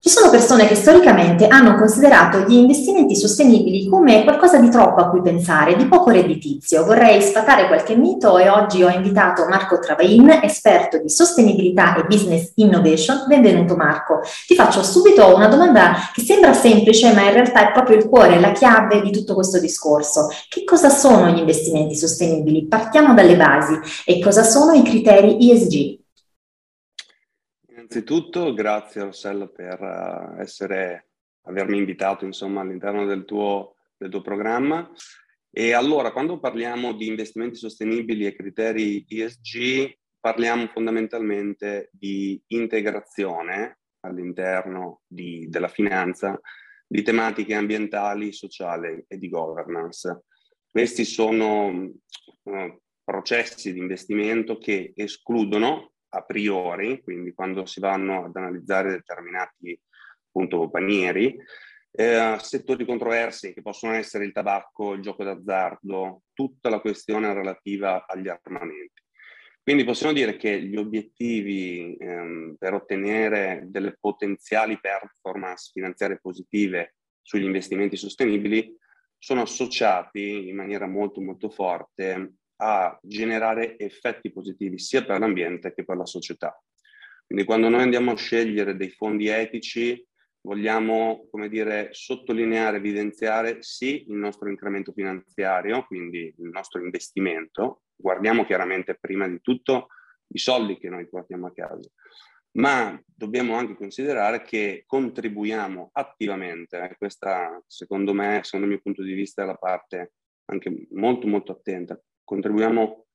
[0.00, 5.10] Ci sono persone che storicamente hanno considerato gli investimenti sostenibili come qualcosa di troppo a
[5.10, 6.84] cui pensare, di poco redditizio.
[6.84, 12.52] Vorrei sfatare qualche mito e oggi ho invitato Marco Travain, esperto di sostenibilità e business
[12.54, 13.24] innovation.
[13.26, 14.20] Benvenuto Marco.
[14.46, 18.38] Ti faccio subito una domanda che sembra semplice, ma in realtà è proprio il cuore,
[18.38, 20.28] la chiave di tutto questo discorso.
[20.48, 22.68] Che cosa sono gli investimenti sostenibili?
[22.68, 23.76] Partiamo dalle basi
[24.06, 25.97] e cosa sono i criteri ESG?
[27.90, 31.08] Innanzitutto grazie Rossella per uh, essere,
[31.46, 34.92] avermi invitato insomma, all'interno del tuo, del tuo programma.
[35.50, 45.00] E allora, quando parliamo di investimenti sostenibili e criteri ESG, parliamo fondamentalmente di integrazione all'interno
[45.06, 46.38] di, della finanza
[46.86, 50.24] di tematiche ambientali, sociali e di governance.
[50.70, 58.36] Questi sono uh, processi di investimento che escludono a priori, quindi quando si vanno ad
[58.36, 59.78] analizzare determinati
[60.26, 61.36] appunto panieri,
[61.90, 68.06] eh, settori controversi che possono essere il tabacco, il gioco d'azzardo, tutta la questione relativa
[68.06, 69.02] agli armamenti.
[69.62, 77.44] Quindi possiamo dire che gli obiettivi ehm, per ottenere delle potenziali performance finanziarie positive sugli
[77.44, 78.74] investimenti sostenibili
[79.18, 85.84] sono associati in maniera molto molto forte a generare effetti positivi sia per l'ambiente che
[85.84, 86.60] per la società.
[87.26, 90.04] Quindi quando noi andiamo a scegliere dei fondi etici,
[90.40, 97.82] vogliamo, come dire, sottolineare, evidenziare sì il nostro incremento finanziario, quindi il nostro investimento.
[97.94, 99.88] Guardiamo chiaramente prima di tutto
[100.28, 101.88] i soldi che noi portiamo a casa,
[102.52, 109.02] ma dobbiamo anche considerare che contribuiamo attivamente, eh, questa secondo me, secondo il mio punto
[109.02, 110.12] di vista, è la parte
[110.46, 113.06] anche molto molto attenta, contribuiamo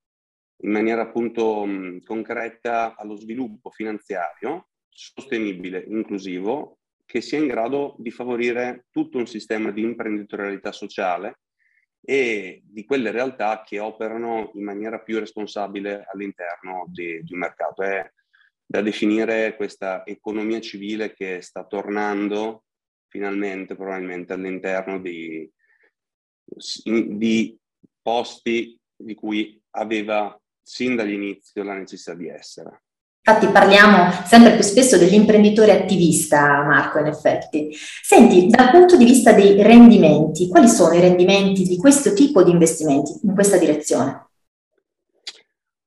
[0.63, 1.67] in maniera appunto
[2.03, 9.69] concreta allo sviluppo finanziario sostenibile, inclusivo, che sia in grado di favorire tutto un sistema
[9.69, 11.41] di imprenditorialità sociale
[12.03, 17.83] e di quelle realtà che operano in maniera più responsabile all'interno di, di un mercato.
[17.83, 18.11] È
[18.65, 22.63] da definire questa economia civile che sta tornando
[23.09, 25.47] finalmente probabilmente all'interno di,
[26.83, 27.59] di
[28.01, 32.83] posti di cui aveva sin dall'inizio la necessità di essere.
[33.25, 37.69] Infatti parliamo sempre più spesso dell'imprenditore attivista, Marco, in effetti.
[37.73, 42.51] Senti, dal punto di vista dei rendimenti, quali sono i rendimenti di questo tipo di
[42.51, 44.27] investimenti in questa direzione?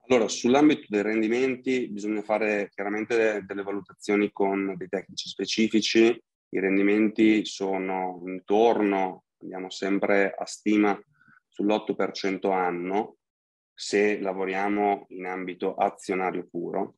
[0.08, 6.04] Allora, sull'ambito dei rendimenti bisogna fare chiaramente delle valutazioni con dei tecnici specifici.
[6.48, 10.98] I rendimenti sono intorno, andiamo sempre a stima,
[11.56, 13.16] sull'8% anno
[13.72, 16.96] se lavoriamo in ambito azionario puro.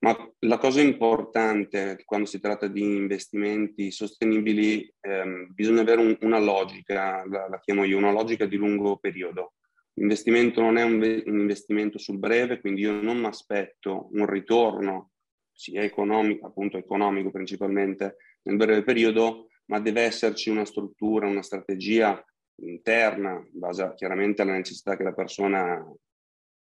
[0.00, 6.40] Ma la cosa importante quando si tratta di investimenti sostenibili, ehm, bisogna avere un, una
[6.40, 9.54] logica, la, la, chiamo io, una logica di lungo periodo.
[9.94, 15.10] L'investimento non è un, un investimento sul breve, quindi io non mi aspetto un ritorno,
[15.52, 22.20] sia economico, appunto economico principalmente, nel breve periodo, ma deve esserci una struttura, una strategia
[22.56, 25.84] interna, in base chiaramente alla necessità che la persona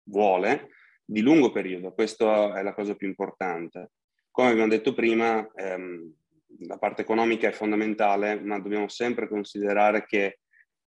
[0.03, 0.69] vuole,
[1.03, 1.93] di lungo periodo.
[1.93, 3.91] Questa è la cosa più importante.
[4.31, 6.13] Come abbiamo detto prima, ehm,
[6.59, 10.39] la parte economica è fondamentale, ma dobbiamo sempre considerare che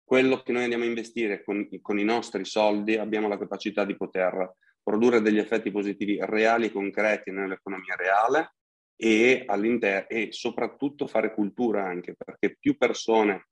[0.05, 3.97] quello che noi andiamo a investire con, con i nostri soldi abbiamo la capacità di
[3.97, 8.55] poter produrre degli effetti positivi reali e concreti nell'economia reale
[8.97, 9.47] e,
[10.09, 13.49] e soprattutto fare cultura anche, perché più persone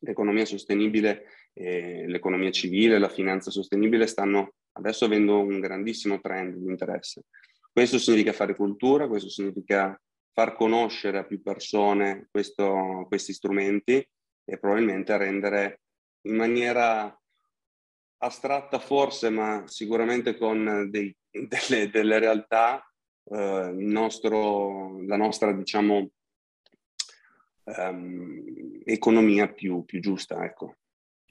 [0.00, 6.66] l'economia sostenibile, eh, l'economia civile, la finanza sostenibile stanno adesso avendo un grandissimo trend di
[6.66, 7.24] interesse.
[7.72, 9.98] Questo significa fare cultura, questo significa
[10.32, 14.06] far conoscere a più persone questo, questi strumenti
[14.44, 15.80] e probabilmente rendere
[16.22, 17.14] in maniera
[18.22, 22.84] astratta forse, ma sicuramente con dei, delle, delle, realtà,
[23.24, 26.10] eh, nostro, la nostra, diciamo,
[27.64, 30.44] um, economia più, più giusta.
[30.44, 30.74] Ecco.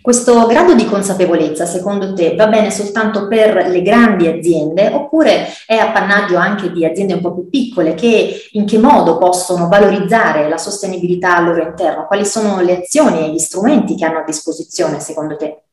[0.01, 5.75] Questo grado di consapevolezza, secondo te, va bene soltanto per le grandi aziende oppure è
[5.75, 10.57] appannaggio anche di aziende un po' più piccole che in che modo possono valorizzare la
[10.57, 12.07] sostenibilità al loro interno?
[12.07, 15.63] Quali sono le azioni e gli strumenti che hanno a disposizione, secondo te?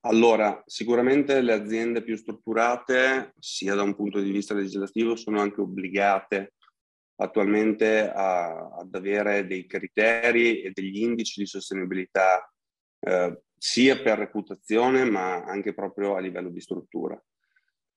[0.00, 5.62] Allora, sicuramente le aziende più strutturate, sia da un punto di vista legislativo, sono anche
[5.62, 6.52] obbligate
[7.20, 12.50] attualmente a, ad avere dei criteri e degli indici di sostenibilità
[13.00, 17.20] eh, sia per reputazione ma anche proprio a livello di struttura.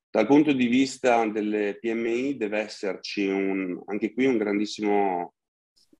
[0.09, 5.35] Dal punto di vista delle PMI deve esserci un, anche qui un grandissimo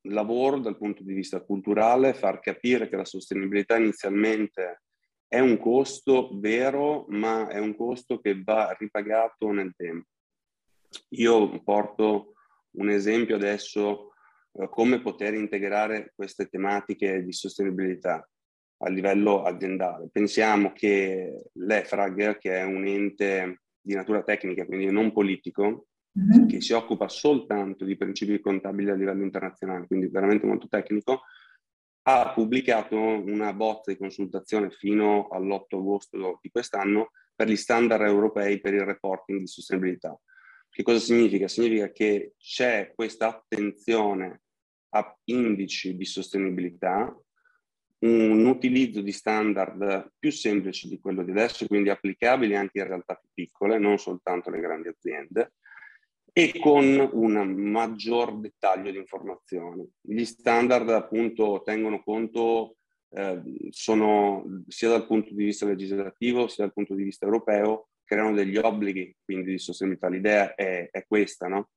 [0.05, 4.81] lavoro dal punto di vista culturale, far capire che la sostenibilità inizialmente
[5.27, 10.09] è un costo vero, ma è un costo che va ripagato nel tempo.
[11.11, 12.33] Io porto
[12.77, 14.13] un esempio adesso
[14.53, 18.27] eh, come poter integrare queste tematiche di sostenibilità
[18.83, 20.09] a livello aziendale.
[20.11, 25.87] Pensiamo che l'EFRAG, che è un ente di natura tecnica, quindi non politico,
[26.19, 26.47] mm-hmm.
[26.47, 31.21] che si occupa soltanto di principi contabili a livello internazionale, quindi veramente molto tecnico,
[32.03, 38.59] ha pubblicato una bozza di consultazione fino all'8 agosto di quest'anno per gli standard europei
[38.59, 40.19] per il reporting di sostenibilità.
[40.73, 41.49] Che cosa significa?
[41.49, 44.43] Significa che c'è questa attenzione
[44.93, 47.13] a indici di sostenibilità
[47.99, 53.15] un utilizzo di standard più semplici di quello di adesso, quindi applicabili anche in realtà
[53.15, 55.53] più piccole, non soltanto alle grandi aziende,
[56.31, 59.87] e con un maggior dettaglio di informazioni.
[59.99, 62.77] Gli standard appunto tengono conto,
[63.09, 68.33] eh, sono sia dal punto di vista legislativo sia dal punto di vista europeo, creano
[68.33, 70.09] degli obblighi quindi di sostenibilità.
[70.09, 71.69] L'idea è, è questa, no?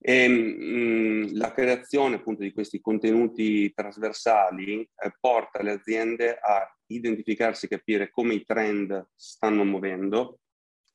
[0.00, 7.68] E, mh, la creazione appunto di questi contenuti trasversali eh, porta le aziende a identificarsi,
[7.68, 10.40] capire come i trend stanno muovendo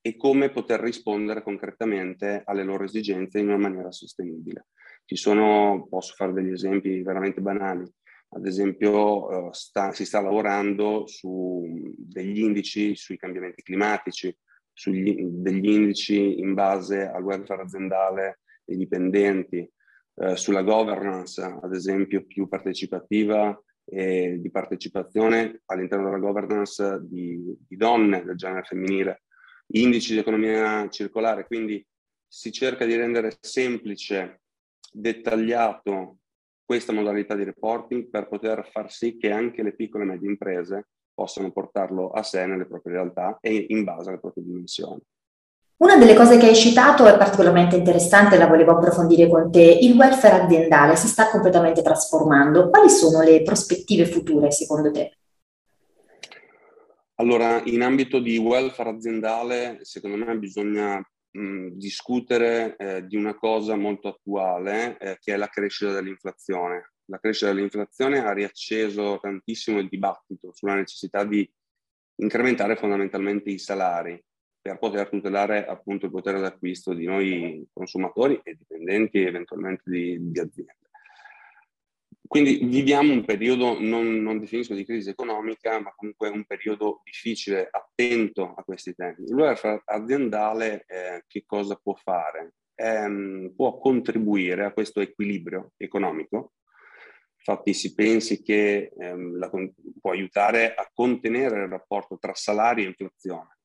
[0.01, 4.67] e come poter rispondere concretamente alle loro esigenze in una maniera sostenibile.
[5.06, 7.89] Ci sono, posso fare degli esempi veramente banali,
[8.31, 14.35] ad esempio uh, sta, si sta lavorando su degli indici sui cambiamenti climatici,
[14.80, 19.70] sugli, degli indici in base al welfare aziendale dei dipendenti,
[20.16, 27.76] eh, sulla governance, ad esempio, più partecipativa e di partecipazione all'interno della governance di, di
[27.76, 29.24] donne del genere femminile,
[29.74, 31.86] indici di economia circolare, quindi
[32.26, 34.44] si cerca di rendere semplice,
[34.94, 36.20] dettagliato
[36.64, 40.88] questa modalità di reporting per poter far sì che anche le piccole e medie imprese
[41.19, 45.01] possano portarlo a sé nelle proprie realtà e in base alle proprie dimensioni.
[45.80, 49.80] Una delle cose che hai citato è particolarmente interessante, la volevo approfondire con te.
[49.81, 52.69] Il welfare aziendale si sta completamente trasformando.
[52.69, 55.18] Quali sono le prospettive future secondo te?
[57.16, 61.01] Allora, in ambito di welfare aziendale, secondo me bisogna
[61.31, 66.92] mh, discutere eh, di una cosa molto attuale, eh, che è la crescita dell'inflazione.
[67.09, 71.50] La crescita dell'inflazione ha riacceso tantissimo il dibattito sulla necessità di
[72.17, 74.21] incrementare fondamentalmente i salari
[74.61, 80.39] per poter tutelare appunto il potere d'acquisto di noi consumatori e dipendenti eventualmente di, di
[80.39, 80.77] aziende.
[82.27, 87.67] Quindi viviamo un periodo, non, non, definisco di crisi economica, ma comunque un periodo difficile,
[87.71, 89.23] attento a questi temi.
[89.25, 92.53] Il welfare aziendale eh, che cosa può fare?
[92.75, 96.51] Eh, può contribuire a questo equilibrio economico.
[97.50, 102.90] Infatti si pensi che ehm, la, può aiutare a contenere il rapporto tra salario e
[102.90, 103.57] inflazione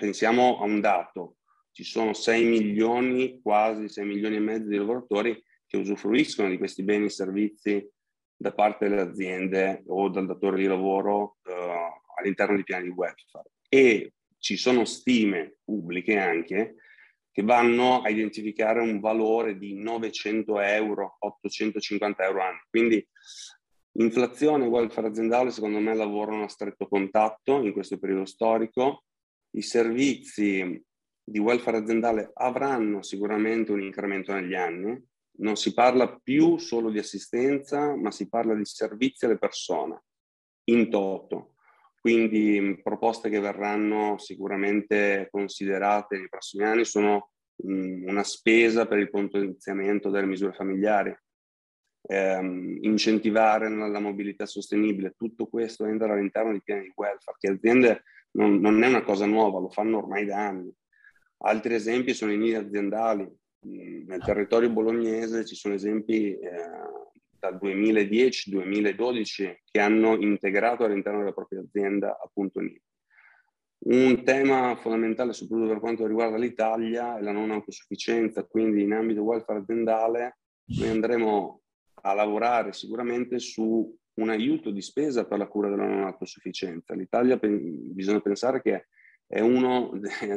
[0.00, 1.36] pensiamo a un dato,
[1.72, 6.82] ci sono 6 milioni, quasi 6 milioni e mezzo di lavoratori che usufruiscono di questi
[6.82, 7.86] beni e servizi
[8.34, 11.52] da parte delle aziende o dal datore di lavoro eh,
[12.16, 13.50] all'interno di piani di welfare.
[13.68, 16.76] E ci sono stime pubbliche anche
[17.32, 22.60] che vanno a identificare un valore di 900 euro, 850 euro anni.
[22.68, 23.08] Quindi
[23.92, 29.02] inflazione e welfare aziendale secondo me lavorano a stretto contatto in questo periodo storico
[29.52, 30.84] i servizi
[31.22, 35.02] di welfare aziendale avranno sicuramente un incremento negli anni.
[35.38, 40.02] Non si parla più solo di assistenza, ma si parla di servizi alle persone
[40.64, 41.49] in toto.
[42.00, 49.10] Quindi proposte che verranno sicuramente considerate nei prossimi anni sono mh, una spesa per il
[49.10, 51.14] potenziamento delle misure familiari,
[52.08, 58.02] ehm, incentivare la mobilità sostenibile, tutto questo entra all'interno di piani di welfare che aziende
[58.32, 60.72] non, non, è una cosa nuova, lo fanno ormai da anni.
[61.42, 63.28] Altri esempi sono i nidi aziendali.
[63.62, 66.50] Nel territorio bolognese ci sono esempi eh,
[67.40, 72.80] dal 2010-2012 che hanno integrato all'interno della propria azienda appunto nidi.
[73.82, 79.22] Un tema fondamentale, soprattutto per quanto riguarda l'Italia, è la non autosufficienza, quindi in ambito
[79.22, 81.62] welfare aziendale noi andremo
[82.02, 86.94] a lavorare sicuramente su un aiuto di spesa per la cura della non autosufficienza.
[86.94, 88.88] L'Italia bisogna pensare che
[89.26, 89.88] è una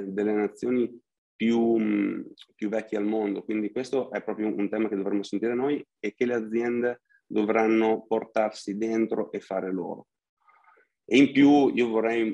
[0.05, 1.01] delle nazioni
[1.43, 5.85] più, più, vecchie al mondo, quindi questo è proprio un tema che dovremmo sentire noi
[5.99, 10.07] e che le aziende dovranno portarsi dentro e fare loro.
[11.03, 12.33] E in più io vorrei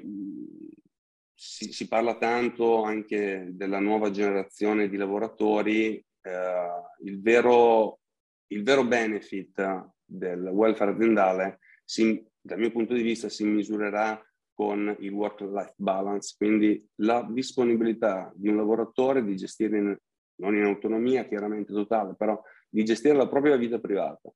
[1.33, 8.01] si, si, parla tanto anche della nuova generazione di lavoratori, eh, il, vero,
[8.47, 14.21] il, vero, benefit del welfare aziendale, si, dal mio punto di vista, si misurerà
[14.59, 19.97] con il work-life balance, quindi la disponibilità di un lavoratore di gestire, in,
[20.41, 22.37] non in autonomia chiaramente totale, però
[22.67, 24.29] di gestire la propria vita privata.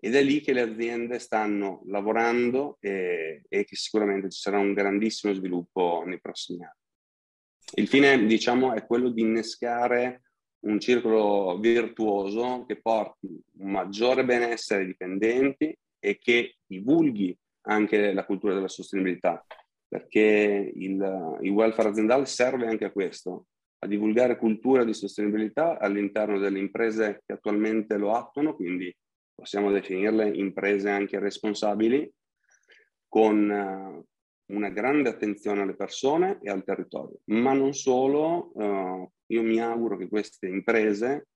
[0.00, 4.72] Ed è lì che le aziende stanno lavorando e, e che sicuramente ci sarà un
[4.72, 6.80] grandissimo sviluppo nei prossimi anni.
[7.74, 10.22] Il fine, diciamo, è quello di innescare
[10.60, 13.26] un circolo virtuoso che porti
[13.58, 19.44] un maggiore benessere ai dipendenti e che divulghi anche la cultura della sostenibilità,
[19.88, 23.46] perché il, il welfare aziendale serve anche a questo,
[23.78, 28.94] a divulgare cultura di sostenibilità all'interno delle imprese che attualmente lo attuano, quindi
[29.34, 32.10] possiamo definirle imprese anche responsabili,
[33.08, 34.04] con eh,
[34.54, 37.20] una grande attenzione alle persone e al territorio.
[37.26, 41.28] Ma non solo, eh, io mi auguro che queste imprese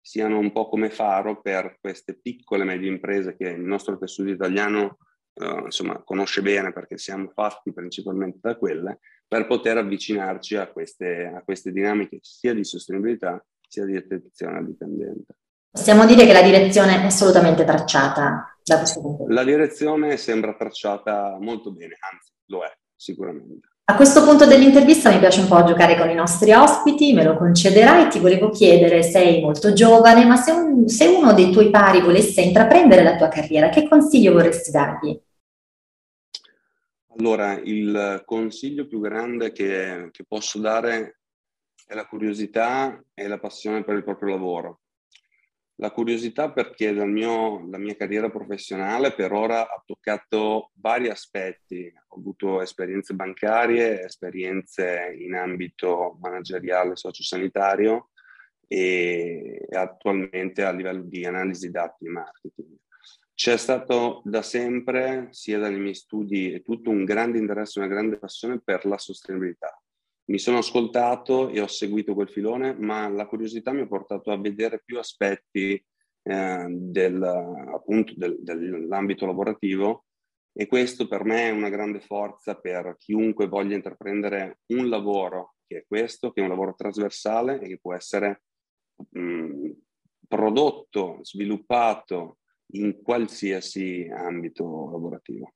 [0.00, 4.30] siano un po' come faro per queste piccole e medie imprese che il nostro tessuto
[4.30, 4.98] italiano
[5.40, 11.32] eh, insomma, conosce bene perché siamo fatti principalmente da quelle, per poter avvicinarci a queste,
[11.34, 15.36] a queste dinamiche sia di sostenibilità sia di attenzione al dipendente.
[15.70, 21.38] Possiamo dire che la direzione è assolutamente tracciata da questo punto La direzione sembra tracciata
[21.40, 23.68] molto bene, anzi lo è sicuramente.
[23.84, 27.36] A questo punto dell'intervista mi piace un po' giocare con i nostri ospiti, me lo
[27.36, 32.00] concederai, ti volevo chiedere, sei molto giovane, ma se, un, se uno dei tuoi pari
[32.00, 35.20] volesse intraprendere la tua carriera, che consiglio vorresti dargli?
[37.18, 41.20] Allora, il consiglio più grande che, che posso dare
[41.84, 44.82] è la curiosità e la passione per il proprio lavoro.
[45.80, 51.92] La curiosità perché la mia carriera professionale per ora ha toccato vari aspetti.
[52.08, 58.10] Ho avuto esperienze bancarie, esperienze in ambito manageriale sociosanitario
[58.68, 62.78] e attualmente a livello di analisi dati e marketing.
[63.40, 68.60] C'è stato da sempre, sia dai miei studi tutto, un grande interesse, una grande passione
[68.62, 69.82] per la sostenibilità.
[70.26, 74.38] Mi sono ascoltato e ho seguito quel filone, ma la curiosità mi ha portato a
[74.38, 75.82] vedere più aspetti
[76.22, 80.04] eh, del, appunto del, dell'ambito lavorativo
[80.52, 85.78] e questo per me è una grande forza per chiunque voglia intraprendere un lavoro che
[85.78, 88.42] è questo, che è un lavoro trasversale e che può essere
[89.12, 89.70] mh,
[90.28, 92.39] prodotto, sviluppato
[92.72, 95.54] in qualsiasi ambito lavorativo.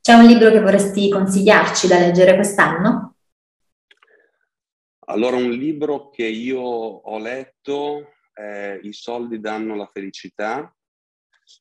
[0.00, 3.16] C'è un libro che vorresti consigliarci da leggere quest'anno?
[5.06, 10.74] Allora, un libro che io ho letto è I soldi danno la felicità,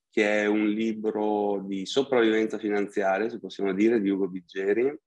[0.09, 4.97] che è un libro di sopravvivenza finanziaria, se possiamo dire, di Ugo Biggeri,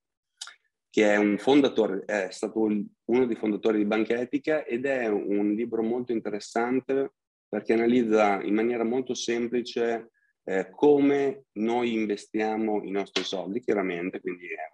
[0.91, 5.53] che è un fondatore, è stato uno dei fondatori di Banca Etica ed è un
[5.53, 7.13] libro molto interessante
[7.53, 14.47] perché analizza in maniera molto semplice eh, come noi investiamo i nostri soldi, chiaramente, quindi
[14.47, 14.73] è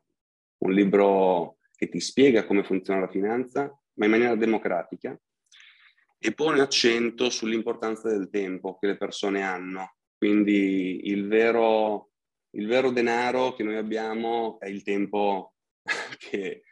[0.59, 5.21] un libro che ti spiega come funziona la finanza, ma in maniera democratica,
[6.21, 9.97] e pone accento sull'importanza del tempo che le persone hanno.
[10.17, 12.11] Quindi il vero,
[12.51, 15.55] il vero denaro che noi abbiamo è il tempo
[16.17, 16.63] che,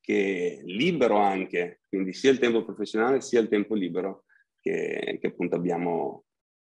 [0.00, 4.25] che, libero anche, quindi sia il tempo professionale sia il tempo libero
[4.66, 6.24] che, che appunto abbiamo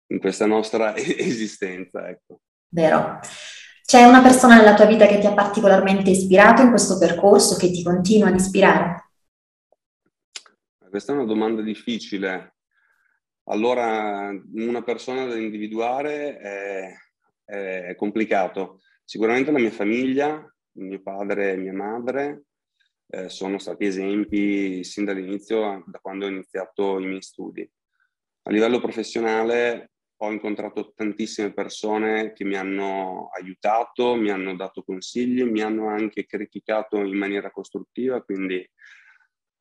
[0.08, 2.08] in questa nostra esistenza.
[2.08, 2.40] Ecco.
[2.68, 3.20] Vero.
[3.82, 7.70] C'è una persona nella tua vita che ti ha particolarmente ispirato in questo percorso, che
[7.70, 9.10] ti continua ad ispirare?
[10.90, 12.56] Questa è una domanda difficile.
[13.44, 16.94] Allora, una persona da individuare è,
[17.44, 18.80] è complicato.
[19.04, 22.46] Sicuramente la mia famiglia, mio padre e mia madre,
[23.08, 27.70] eh, sono stati esempi sin dall'inizio, da quando ho iniziato i miei studi.
[28.46, 35.42] A livello professionale ho incontrato tantissime persone che mi hanno aiutato, mi hanno dato consigli,
[35.42, 38.64] mi hanno anche criticato in maniera costruttiva, quindi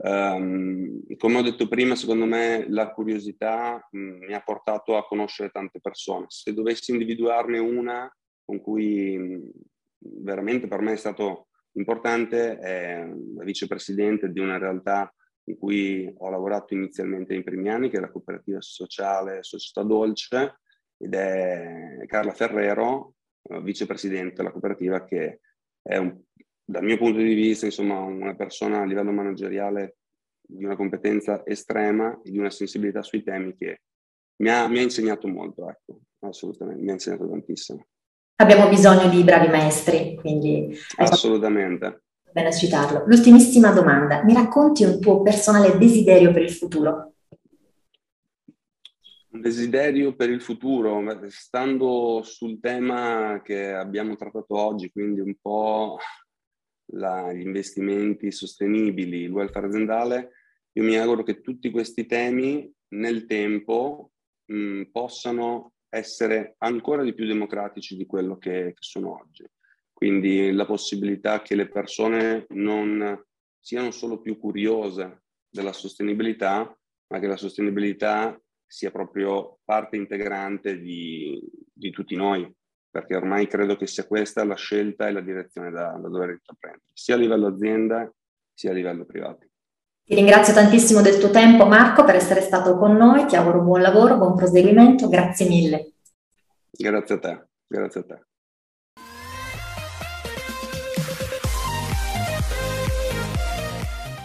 [0.04, 5.08] um, come ho detto prima, secondo me la curiosità mh, mm, mi ha portato a
[5.08, 6.25] conoscere tante persone.
[6.30, 8.08] Se dovessi individuarne una
[8.46, 9.50] con cui mh, mm,
[10.24, 13.04] veramente per me è stato importante, è
[13.36, 15.12] la vicepresidente di una realtà
[15.46, 20.60] in cui ho lavorato inizialmente nei primi anni, che è la cooperativa sociale Società Dolce,
[20.98, 25.42] ed è Carla Ferrero, eh, vicepresidente della cooperativa, che
[25.82, 26.20] è un,
[26.64, 29.98] dal mio punto di vista insomma, una persona a livello manageriale
[30.42, 33.82] di una competenza estrema e di una sensibilità sui temi che
[34.38, 37.86] mi ha, mi ha insegnato molto, ecco, assolutamente, mi ha insegnato tantissimo.
[38.38, 40.75] Abbiamo bisogno di bravi maestri, quindi...
[40.98, 42.05] Assolutamente
[42.36, 43.06] Bene citarlo.
[43.06, 47.13] L'ultimissima domanda, mi racconti un tuo personale desiderio per il futuro?
[49.30, 55.98] Un desiderio per il futuro, stando sul tema che abbiamo trattato oggi, quindi un po'
[56.88, 60.32] la, gli investimenti sostenibili, il welfare aziendale,
[60.74, 64.12] io mi auguro che tutti questi temi nel tempo
[64.48, 69.46] mh, possano essere ancora di più democratici di quello che, che sono oggi.
[69.96, 73.24] Quindi la possibilità che le persone non
[73.58, 78.38] siano solo più curiose della sostenibilità, ma che la sostenibilità
[78.68, 82.54] sia proprio parte integrante di, di tutti noi,
[82.90, 86.84] perché ormai credo che sia questa la scelta e la direzione da, da dover intraprendere,
[86.92, 88.12] sia a livello azienda
[88.54, 89.48] sia a livello privato.
[90.04, 93.82] Ti ringrazio tantissimo del tuo tempo Marco per essere stato con noi, ti auguro buon
[93.82, 95.94] lavoro, buon proseguimento, grazie mille.
[96.70, 98.25] Grazie a te, grazie a te.